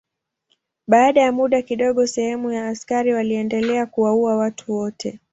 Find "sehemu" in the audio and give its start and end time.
2.07-2.51